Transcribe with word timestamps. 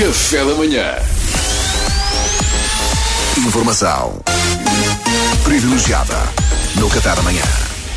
Café 0.00 0.42
da 0.46 0.54
manhã. 0.54 0.96
Informação 3.36 4.18
privilegiada 5.44 6.14
no 6.76 6.88
Qatar 6.88 7.18
amanhã. 7.18 7.42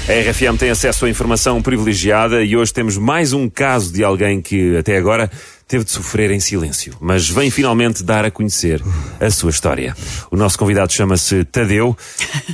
A 0.10 0.30
RFM 0.30 0.58
tem 0.60 0.70
acesso 0.70 1.06
a 1.06 1.10
informação 1.10 1.62
privilegiada 1.62 2.44
e 2.44 2.58
hoje 2.58 2.74
temos 2.74 2.98
mais 2.98 3.32
um 3.32 3.50
caso 3.50 3.94
de 3.94 4.04
alguém 4.04 4.42
que, 4.42 4.76
até 4.76 4.98
agora, 4.98 5.32
teve 5.66 5.86
de 5.86 5.92
sofrer 5.92 6.30
em 6.32 6.42
silêncio, 6.42 6.94
mas 7.00 7.30
vem 7.30 7.50
finalmente 7.50 8.04
dar 8.04 8.26
a 8.26 8.32
conhecer 8.32 8.84
a 9.18 9.30
sua 9.32 9.52
história. 9.52 9.96
O 10.30 10.36
nosso 10.36 10.60
convidado 10.60 10.92
chama-se 10.92 11.46
Tadeu 11.46 11.96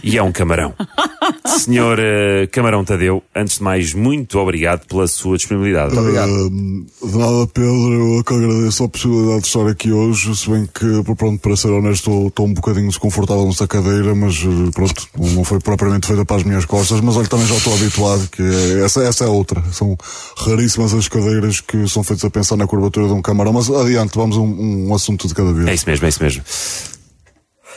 e 0.04 0.16
é 0.16 0.21
um 0.21 0.31
camarão. 0.31 0.75
Senhor 1.57 2.00
uh, 2.00 2.47
Camarão 2.52 2.84
Tadeu, 2.86 3.23
antes 3.36 3.57
de 3.57 3.63
mais, 3.63 3.93
muito 3.93 4.38
obrigado 4.38 4.86
pela 4.86 5.07
sua 5.07 5.38
disponibilidade. 5.38 5.93
Muito 5.93 6.02
obrigado. 6.02 6.29
Uh, 6.29 7.09
de 7.09 7.18
nada, 7.18 7.47
Pedro, 7.47 8.18
eu 8.18 8.23
que 8.23 8.33
agradeço 8.33 8.83
a 8.83 8.89
possibilidade 8.89 9.42
de 9.42 9.47
estar 9.47 9.68
aqui 9.68 9.92
hoje, 9.92 10.36
se 10.36 10.50
bem 10.50 10.68
que, 10.68 11.15
pronto, 11.15 11.39
para 11.39 11.56
ser 11.56 11.70
honesto, 11.70 12.28
estou 12.28 12.46
um 12.46 12.54
bocadinho 12.54 12.87
desconfortável 12.87 13.46
nesta 13.46 13.68
cadeira, 13.68 14.14
mas 14.14 14.36
eh, 14.36 14.71
pronto, 14.73 15.07
não 15.18 15.43
foi 15.43 15.59
propriamente 15.59 16.07
feita 16.07 16.25
para 16.25 16.37
as 16.37 16.43
minhas 16.43 16.65
costas, 16.65 17.01
mas 17.01 17.15
olha, 17.15 17.28
também 17.28 17.47
já 17.47 17.56
estou 17.56 17.73
habituado, 17.73 18.28
que 18.29 18.42
é, 18.42 18.84
essa, 18.84 19.01
essa 19.04 19.25
é 19.25 19.28
outra. 19.28 19.64
São 19.71 19.97
raríssimas 20.37 20.93
as 20.93 21.07
cadeiras 21.07 21.59
que 21.61 21.87
são 21.87 22.04
feitas 22.04 22.25
a 22.25 22.29
pensar 22.29 22.57
na 22.57 22.68
curvatura 22.68 23.07
de 23.07 23.14
um 23.14 23.21
camarão, 23.21 23.54
mas 23.54 23.70
adiante, 23.70 24.15
vamos 24.15 24.37
a 24.37 24.39
um, 24.39 24.89
um 24.89 24.93
assunto 24.93 25.28
de 25.28 25.34
cada 25.34 25.54
vez. 25.54 25.68
É 25.68 25.73
isso 25.73 25.86
mesmo, 25.87 26.06
é 26.06 26.09
isso 26.09 26.23
mesmo. 26.23 26.43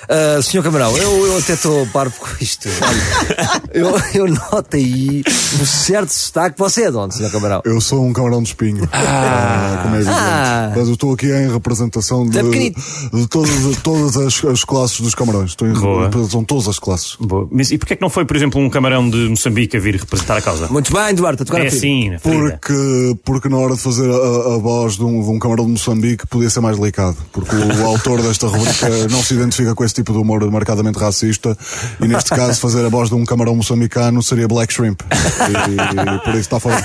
Uh, 0.09 0.43
senhor 0.43 0.63
Camarão, 0.63 0.97
eu, 0.97 1.27
eu 1.27 1.39
até 1.39 1.53
estou 1.53 1.87
parvo 1.89 2.15
com 2.19 2.29
isto. 2.41 2.69
Olha, 2.69 3.63
eu, 3.73 3.95
eu 4.15 4.29
noto 4.29 4.77
aí 4.77 5.23
um 5.61 5.65
certo 5.65 6.09
destaque. 6.09 6.59
Você 6.59 6.85
é 6.85 6.91
de 6.91 6.97
onde, 6.97 7.15
senhor 7.15 7.31
Camarão? 7.31 7.63
Eu 7.65 7.81
sou 7.81 8.05
um 8.05 8.13
camarão 8.13 8.43
de 8.43 8.49
espinho. 8.49 8.89
Ah, 8.93 9.81
como 9.83 9.95
é 9.95 9.99
evidente. 9.99 10.19
Ah. 10.21 10.73
Mas 10.77 10.89
eu 10.89 10.95
estou 10.95 11.13
aqui 11.13 11.27
em 11.27 11.53
representação 11.53 12.29
de, 12.29 12.41
de 12.41 13.29
todas, 13.29 13.51
de 13.51 13.77
todas 13.77 14.17
as, 14.17 14.45
as, 14.45 14.65
classes 14.65 15.01
dos 15.01 15.15
camarões. 15.15 15.51
Estou 15.51 15.69
em 15.69 15.73
Boa. 15.73 16.05
representação 16.05 16.41
de 16.41 16.47
todas 16.47 16.69
as 16.69 16.79
classes. 16.79 17.17
Boa. 17.21 17.49
Mas 17.51 17.71
e 17.71 17.79
porquê 17.79 17.95
é 17.95 17.97
que 17.97 18.03
não 18.03 18.11
foi, 18.11 18.25
por 18.25 18.37
exemplo, 18.37 18.61
um 18.61 18.69
camarão 18.69 19.09
de 19.09 19.29
Moçambique 19.29 19.77
a 19.77 19.81
vir 19.81 19.97
representar 19.97 20.37
a 20.37 20.43
causa? 20.43 20.69
Muito 20.69 20.93
bem, 20.93 21.15
Duarte, 21.15 21.43
a 21.43 21.59
É 21.59 21.67
assim, 21.67 22.13
porque, 22.23 23.17
porque 23.25 23.49
na 23.49 23.59
hora 23.59 23.75
de 23.75 23.81
fazer 23.81 24.09
a, 24.11 24.55
a 24.55 24.59
voz 24.59 24.97
de 24.97 25.05
um, 25.05 25.23
de 25.23 25.31
um, 25.31 25.39
camarão 25.39 25.65
de 25.65 25.73
Moçambique 25.73 26.27
podia 26.27 26.51
ser 26.51 26.61
mais 26.61 26.79
delicado. 26.79 27.17
Porque 27.33 27.55
o, 27.55 27.83
o 27.83 27.87
autor 27.87 28.21
desta 28.21 28.47
rubrica 28.47 28.89
não 29.11 29.23
se 29.23 29.35
identifica 29.35 29.75
com 29.75 29.85
esse 29.85 29.92
tipo 29.95 30.13
de 30.13 30.19
humor 30.19 30.49
marcadamente 30.51 30.99
racista 30.99 31.57
e 32.01 32.07
neste 32.07 32.31
caso 32.35 32.61
fazer 32.61 32.85
a 32.85 32.89
voz 32.89 33.09
de 33.09 33.15
um 33.15 33.25
camarão 33.25 33.55
moçambicano 33.55 34.23
seria 34.23 34.49
Black 34.49 34.73
Shrimp. 34.73 35.01
E, 35.03 36.17
e 36.17 36.19
por 36.21 36.31
isso 36.31 36.41
está 36.41 36.61
fora. 36.61 36.77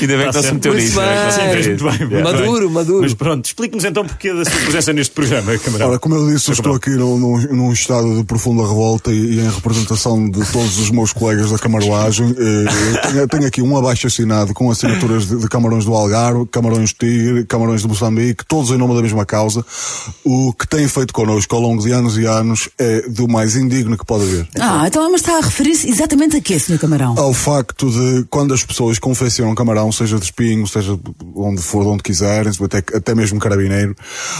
Ainda 0.00 0.16
bem 0.16 0.28
que 0.28 0.34
não 0.34 0.42
se 0.42 0.54
meteu 0.54 0.74
nisso. 0.74 0.98
Maduro, 2.22 2.70
maduro. 2.70 3.02
Mas 3.02 3.14
pronto, 3.14 3.44
explique-nos 3.44 3.84
então 3.84 4.04
porque 4.04 4.32
da 4.32 4.44
sua 4.44 4.60
presença 4.60 4.92
neste 4.92 5.14
programa, 5.14 5.56
camarão. 5.58 5.88
Ora, 5.90 5.98
como 5.98 6.14
eu 6.14 6.30
disse, 6.30 6.50
eu 6.50 6.54
estou 6.54 6.74
aqui 6.74 6.90
num, 6.90 7.38
num, 7.38 7.72
estado 7.72 8.16
de 8.16 8.24
profunda 8.24 8.62
revolta 8.62 9.12
e, 9.12 9.36
e, 9.36 9.40
em 9.40 9.50
representação 9.50 10.28
de 10.28 10.44
todos 10.52 10.78
os 10.78 10.90
meus 10.90 11.12
colegas 11.12 11.50
da 11.50 11.58
camaroagem. 11.58 12.28
Eu 12.28 13.28
tenho, 13.28 13.28
tenho 13.28 13.46
aqui 13.46 13.62
um 13.62 13.76
abaixo 13.76 14.06
assinado 14.06 14.52
com 14.54 14.70
assinaturas 14.70 15.26
de, 15.26 15.36
de 15.36 15.48
camarões 15.48 15.84
do 15.84 15.94
Algarve, 15.94 16.46
camarões 16.46 16.92
Tigre, 16.92 17.44
camarões 17.44 17.82
de 17.82 17.88
Moçambique, 17.88 18.44
todos 18.46 18.70
em 18.70 18.76
nome 18.76 18.94
da 18.94 19.02
mesma 19.02 19.24
causa. 19.24 19.64
O 20.24 20.52
que 20.52 20.66
têm 20.66 20.88
feito 20.88 21.12
connosco 21.12 21.54
ao 21.58 21.62
longo 21.62 21.82
de 21.82 21.90
anos 21.90 22.16
e 22.16 22.24
anos 22.24 22.68
é 22.78 23.02
do 23.08 23.28
mais 23.28 23.56
indigno 23.56 23.98
que 23.98 24.06
pode 24.06 24.24
haver. 24.24 24.48
Ah, 24.58 24.84
então 24.86 25.10
mas 25.10 25.20
está 25.20 25.38
a 25.38 25.40
referir-se 25.40 25.88
exatamente 25.88 26.36
a 26.36 26.40
quê, 26.40 26.58
Sr. 26.58 26.78
Camarão? 26.78 27.18
Ao 27.18 27.34
facto 27.34 27.90
de 27.90 28.24
quando 28.30 28.54
as 28.54 28.62
pessoas 28.62 28.98
confeccionam 28.98 29.54
camarão, 29.54 29.90
seja 29.90 30.18
de 30.18 30.24
espinho, 30.24 30.66
seja 30.66 30.98
onde 31.34 31.60
for, 31.60 31.82
de 31.82 31.88
onde 31.88 32.02
quiserem, 32.02 32.52
até, 32.62 32.78
até 32.96 33.14
mesmo 33.14 33.40
carabineiro, 33.40 33.96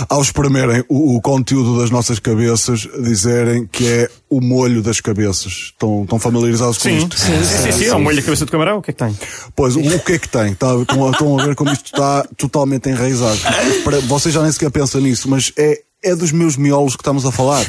ao 0.09 0.23
espremerem 0.23 0.85
o, 0.89 1.17
o 1.17 1.21
conteúdo 1.21 1.81
das 1.81 1.91
nossas 1.91 2.19
cabeças, 2.21 2.89
dizerem 3.03 3.67
que 3.67 3.87
é 3.87 4.11
o 4.31 4.41
molho 4.41 4.83
das 4.83 5.01
cabeças. 5.01 5.53
Estão, 5.73 6.05
estão 6.05 6.19
familiarizados 6.19 6.79
com 6.79 6.85
sim, 6.85 6.99
isto? 6.99 7.19
Sim, 7.19 7.45
sim, 7.45 7.63
sim, 7.63 7.73
sim. 7.73 7.85
É 7.87 7.95
o 7.95 8.01
molho 8.01 8.17
da 8.17 8.23
cabeça 8.23 8.45
do 8.45 8.53
camarão, 8.53 8.79
o 8.79 8.83
que 8.83 8.91
é 8.91 8.95
que 8.95 9.05
tem? 9.05 9.19
Pois, 9.57 9.75
o, 9.75 9.81
o 9.81 10.01
que 10.01 10.13
é 10.13 10.19
que 10.19 10.29
tem? 10.29 10.55
Tá, 10.55 10.75
estão, 10.77 11.11
estão 11.11 11.39
a 11.39 11.45
ver 11.45 11.57
como 11.57 11.73
isto 11.73 11.87
está 11.87 12.25
totalmente 12.37 12.89
enraizado. 12.89 13.39
Vocês 14.07 14.33
já 14.33 14.43
nem 14.43 14.53
sequer 14.53 14.71
pensam 14.71 15.01
nisso, 15.01 15.29
mas 15.29 15.53
é 15.57 15.83
é 16.03 16.15
dos 16.15 16.33
meus 16.33 16.57
miolos 16.57 16.95
que 16.95 17.03
estamos 17.03 17.25
a 17.25 17.33
falar. 17.33 17.65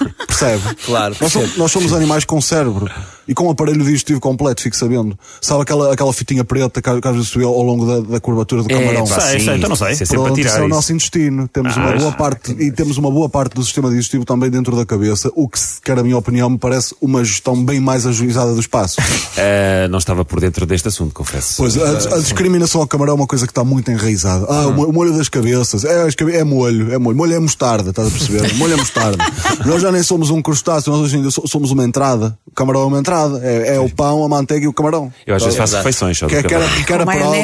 Percebe? 0.26 0.74
Claro. 0.86 1.16
Nós 1.20 1.32
somos, 1.32 1.56
nós 1.56 1.72
somos 1.72 1.92
animais 1.92 2.24
com 2.24 2.40
cérebro 2.40 2.90
e 3.30 3.34
com 3.34 3.46
um 3.46 3.50
aparelho 3.50 3.82
digestivo 3.84 4.18
completo, 4.18 4.60
fico 4.60 4.76
sabendo. 4.76 5.16
Sabe 5.40 5.62
aquela, 5.62 5.92
aquela 5.92 6.12
fitinha 6.12 6.42
preta 6.42 6.82
que 6.82 6.90
às 6.90 7.14
vezes 7.14 7.28
subiu 7.28 7.48
ao 7.48 7.62
longo 7.62 7.86
da, 7.86 8.00
da 8.14 8.20
curvatura 8.20 8.64
do 8.64 8.70
é, 8.72 8.76
camarão? 8.76 9.06
Pá, 9.06 9.20
sei, 9.20 9.38
sei, 9.38 9.56
então 9.56 9.68
não 9.68 9.76
sei. 9.76 9.92
Isso 9.92 10.02
é 10.02 10.06
sempre 10.06 10.16
Pronto, 10.24 10.32
a 10.32 10.34
tirar 10.34 10.50
isso 10.50 10.58
é 10.58 10.64
o 10.64 10.68
nosso 10.68 10.92
intestino. 10.92 11.46
Temos 11.46 11.76
Ah, 11.76 11.80
uma 11.80 11.92
boa 11.96 12.12
parte, 12.12 12.50
e 12.58 12.72
temos 12.72 12.98
uma 12.98 13.08
boa 13.08 13.28
parte 13.28 13.54
do 13.54 13.62
sistema 13.62 13.88
digestivo 13.88 14.24
também 14.24 14.50
dentro 14.50 14.74
da 14.74 14.84
cabeça, 14.84 15.30
o 15.36 15.48
que, 15.48 15.58
quer 15.84 15.96
a 15.96 16.02
minha 16.02 16.18
opinião, 16.18 16.50
me 16.50 16.58
parece 16.58 16.92
uma 17.00 17.24
gestão 17.24 17.64
bem 17.64 17.78
mais 17.78 18.04
ajuizada 18.04 18.52
do 18.52 18.58
espaço. 18.60 19.00
Uh, 19.00 19.86
não 19.90 19.98
estava 19.98 20.24
por 20.24 20.40
dentro 20.40 20.66
deste 20.66 20.88
assunto, 20.88 21.14
confesso. 21.14 21.54
Pois, 21.56 21.78
a, 21.78 22.16
a 22.16 22.18
discriminação 22.18 22.80
ao 22.80 22.86
camarão 22.88 23.12
é 23.12 23.16
uma 23.16 23.26
coisa 23.28 23.46
que 23.46 23.52
está 23.52 23.62
muito 23.62 23.90
enraizada. 23.92 24.44
Ah, 24.48 24.66
o 24.66 24.72
mo- 24.72 24.86
o 24.86 24.92
molho 24.92 25.16
das 25.16 25.28
cabeças. 25.28 25.84
É, 25.84 26.08
é 26.32 26.42
molho, 26.44 26.92
é 26.92 26.98
molho. 26.98 27.16
Molho 27.16 27.34
é 27.34 27.38
mostarda, 27.38 27.90
estás 27.90 28.08
a 28.08 28.10
perceber? 28.10 28.54
molho 28.54 28.72
é 28.74 28.76
mostarda. 28.76 29.24
nós 29.64 29.80
já 29.82 29.92
nem 29.92 30.02
somos 30.02 30.30
um 30.30 30.42
crustáceo, 30.42 30.90
nós 30.92 31.02
hoje 31.02 31.16
ainda 31.16 31.30
so- 31.30 31.46
somos 31.46 31.70
uma 31.70 31.84
entrada. 31.84 32.36
O 32.46 32.50
camarão 32.50 32.82
é 32.82 32.86
uma 32.86 32.98
entrada. 32.98 33.19
É, 33.42 33.76
é 33.76 33.80
o 33.80 33.88
pão, 33.88 34.24
a 34.24 34.28
manteiga 34.28 34.64
e 34.64 34.68
o 34.68 34.72
camarão. 34.72 35.12
Eu 35.26 35.34
às 35.36 35.42
vezes 35.42 35.58
faço 35.58 35.76
refeições 35.76 36.18
Que, 36.18 36.36
é- 36.36 36.42
que 36.42 36.54
era, 36.54 36.66
que 36.68 36.92
era 36.92 37.04
prova, 37.04 37.36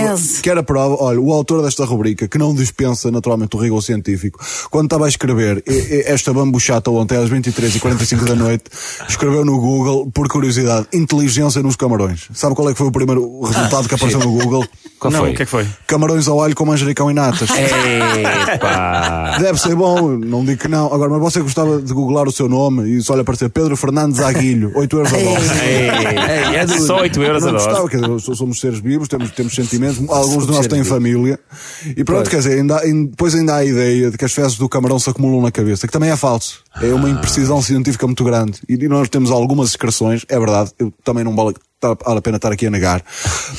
que 0.43 0.51
era 0.51 0.63
prova, 0.63 0.97
olha, 1.03 1.21
o 1.21 1.33
autor 1.33 1.63
desta 1.63 1.85
rubrica, 1.85 2.29
que 2.29 2.39
não 2.39 2.55
dispensa 2.55 3.11
naturalmente 3.11 3.57
o 3.57 3.61
rigor 3.61 3.83
científico, 3.83 4.39
quando 4.71 4.87
estava 4.87 5.07
a 5.07 5.09
escrever 5.09 5.63
esta 6.07 6.33
bambuchata 6.33 6.91
ontem 6.91 7.17
às 7.17 7.31
23h45 7.31 8.25
da 8.25 8.35
noite, 8.35 8.65
escreveu 9.09 9.45
no 9.45 9.59
Google, 9.61 10.11
por 10.13 10.29
curiosidade, 10.29 10.87
inteligência 10.93 11.63
nos 11.63 11.77
camarões. 11.77 12.29
Sabe 12.35 12.55
qual 12.55 12.69
é 12.69 12.73
que 12.73 12.79
foi 12.79 12.87
o 12.87 12.93
primeiro 12.93 13.41
resultado 13.43 13.89
que 13.89 13.95
apareceu 13.95 14.21
no 14.21 14.31
Google? 14.33 14.65
Qual 14.99 15.13
não, 15.13 15.21
foi? 15.21 15.33
o 15.33 15.35
que 15.35 15.43
é 15.43 15.45
que 15.45 15.51
foi? 15.51 15.67
Camarões 15.87 16.27
ao 16.27 16.41
alho 16.43 16.55
com 16.55 16.65
manjericão 16.65 17.11
e 17.11 17.15
natas. 17.15 17.51
Epá. 18.55 19.37
Deve 19.39 19.61
ser 19.61 19.75
bom, 19.75 20.13
não 20.13 20.43
digo 20.43 20.61
que 20.61 20.69
não. 20.69 20.87
Agora, 20.87 21.11
mas 21.11 21.21
você 21.21 21.41
gostava 21.41 21.83
de 21.83 21.93
googlar 21.93 22.27
o 22.27 22.33
seu 22.33 22.49
nome 22.49 22.89
e 22.97 23.03
só 23.03 23.15
lhe 23.15 23.21
aparecer 23.21 23.51
Pedro 23.51 23.77
Fernandes 23.77 24.21
Aguilho, 24.21 24.73
8 24.75 24.97
euros 24.97 25.13
a 25.13 25.17
dose. 25.19 25.49
Ei, 25.67 26.57
é 26.57 26.67
só 26.67 27.01
8 27.01 27.23
euros 27.23 27.45
a 27.47 27.51
dose. 27.53 27.65
gostava, 27.65 27.89
quer 27.89 28.01
dizer, 28.01 28.21
so- 28.21 28.35
somos 28.35 28.61
seres 28.61 28.79
vivos, 28.81 29.09
temos, 29.09 29.31
temos 29.33 29.55
sentimentos, 29.55 29.99
alguns 30.09 30.47
de 30.47 30.53
nós 30.53 30.67
têm 30.67 30.83
vivos. 30.83 30.89
família. 30.89 31.39
E 31.97 32.05
pronto, 32.05 32.29
quer 32.31 32.39
dizer, 32.39 32.59
ainda, 32.59 32.81
depois 32.81 33.35
ainda 33.35 33.55
há 33.55 33.57
a 33.59 33.65
ideia 33.65 34.11
de 34.11 34.17
que 34.19 34.25
as 34.25 34.33
fezes 34.33 34.57
do 34.57 34.69
camarão 34.69 34.99
se 34.99 35.09
acumulam 35.11 35.43
na 35.43 35.51
cabeça, 35.51 35.87
que 35.87 35.93
também 35.93 36.11
é 36.11 36.17
falso. 36.17 36.63
É 36.81 36.93
uma 36.93 37.09
imprecisão 37.09 37.61
científica 37.63 38.07
muito 38.07 38.23
grande. 38.25 38.61
E, 38.69 38.77
nós 38.89 39.09
temos 39.09 39.31
algumas 39.31 39.71
excreções, 39.71 40.25
é 40.29 40.39
verdade, 40.39 40.71
eu 40.79 40.93
também 41.03 41.25
não 41.25 41.35
vale, 41.35 41.55
vale 41.81 42.19
a 42.19 42.23
pena 42.23 42.37
estar 42.37 42.53
aqui 42.53 42.67
a 42.67 42.71
negar. 42.71 43.03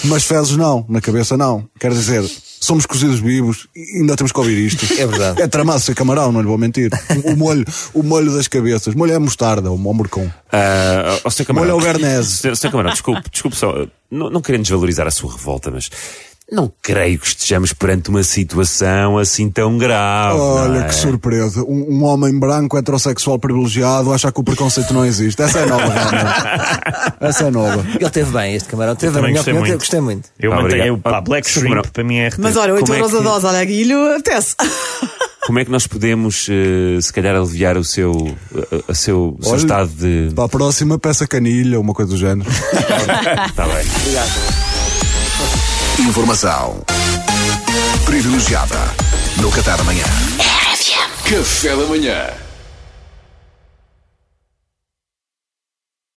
Mas 0.05 0.23
fezes 0.23 0.55
não, 0.57 0.85
na 0.89 1.01
cabeça 1.01 1.37
não. 1.37 1.67
Quer 1.79 1.91
dizer, 1.91 2.23
somos 2.59 2.85
cozidos 2.85 3.19
vivos 3.19 3.67
e 3.75 3.99
ainda 3.99 4.15
temos 4.15 4.31
que 4.31 4.39
ouvir 4.39 4.57
isto. 4.57 4.85
É 4.99 5.05
verdade. 5.05 5.41
É 5.41 5.47
tramado 5.47 5.79
ser 5.79 5.95
camarão, 5.95 6.31
não 6.31 6.41
lhe 6.41 6.47
vou 6.47 6.57
mentir. 6.57 6.91
O, 7.23 7.31
o 7.31 7.37
molho, 7.37 7.65
o 7.93 8.03
molho 8.03 8.33
das 8.33 8.47
cabeças. 8.47 8.95
Molho 8.95 9.13
é 9.13 9.19
mostarda, 9.19 9.71
o 9.71 9.77
morcão. 9.77 10.31
Ah, 10.51 11.19
ó, 11.23 11.29
Sr. 11.29 11.45
Camarão. 11.45 11.75
Molho 11.75 11.79
ao 11.79 11.85
Guarnese. 11.85 12.37
Sr. 12.37 12.55
Sr. 12.55 12.71
Camarão, 12.71 12.91
desculpe, 12.91 13.29
desculpe 13.31 13.55
só. 13.57 13.87
Não, 14.09 14.29
não 14.29 14.41
querendo 14.41 14.61
desvalorizar 14.63 15.05
a 15.07 15.11
sua 15.11 15.31
revolta, 15.31 15.69
mas 15.69 15.89
não 16.49 16.71
creio 16.81 17.19
que 17.19 17.27
estejamos 17.27 17.73
perante 17.73 18.09
uma 18.09 18.23
situação 18.23 19.17
assim 19.17 19.49
tão 19.49 19.77
grave. 19.77 20.39
Olha 20.39 20.79
é? 20.79 20.83
que 20.85 20.95
surpresa. 20.95 21.61
Um, 21.63 21.87
um 21.97 22.03
homem 22.05 22.37
branco, 22.39 22.77
heterossexual 22.77 23.37
privilegiado, 23.37 24.13
acha 24.13 24.31
que 24.31 24.39
o 24.39 24.43
preconceito 24.43 24.93
não 24.93 25.05
existe. 25.05 25.41
Essa 25.41 25.59
é 25.59 25.65
nova, 25.65 25.85
realmente. 25.87 27.15
Essa 27.19 27.47
é 27.47 27.51
nova. 27.51 27.85
Ele 27.99 28.09
teve 28.09 28.31
bem, 28.31 28.55
este 28.55 28.69
camarão. 28.69 28.95
Teve 28.95 29.19
bem, 29.21 29.33
gostei 29.33 29.53
eu 29.53 29.59
muito. 29.59 29.77
gostei 29.77 29.99
muito. 29.99 30.29
Eu 30.39 30.53
Ah, 30.53 30.61
mantenho 30.61 30.93
obrigado. 30.93 31.21
o 31.21 31.21
Black 31.23 31.47
Ah, 31.47 31.51
Shrimp, 31.51 31.69
camarão. 31.69 31.91
para 31.91 32.03
mim 32.03 32.15
é 32.17 32.27
RT. 32.29 32.39
Mas 32.41 32.55
olha, 32.55 32.73
8 32.73 32.81
Como 32.85 32.93
é 32.93 32.97
euros 32.99 33.11
que- 33.11 33.17
a 33.17 33.21
dose, 33.21 33.45
olha, 33.45 33.65
Guilho, 33.65 34.11
apetece. 34.15 34.55
Como 35.45 35.59
é 35.59 35.65
que 35.65 35.71
nós 35.71 35.87
podemos, 35.87 36.47
eh, 36.49 36.99
se 37.01 37.11
calhar, 37.13 37.33
aliviar 37.35 37.77
o 37.77 37.83
seu, 37.83 38.11
seu, 38.93 39.37
o 39.39 39.43
seu 39.43 39.51
Olha, 39.53 39.57
estado 39.57 39.89
de. 39.89 40.33
Para 40.35 40.43
a 40.43 40.49
próxima, 40.49 40.99
peça 40.99 41.25
canilha, 41.25 41.79
uma 41.79 41.93
coisa 41.93 42.11
do 42.11 42.17
género. 42.17 42.49
Está 42.49 43.63
bem. 43.67 43.85
Informação 45.99 46.79
privilegiada 48.05 48.77
no 49.37 49.49
Qatar 49.51 49.79
amanhã. 49.81 50.05
Café 51.25 51.75
da 51.75 51.85
manhã. 51.85 52.46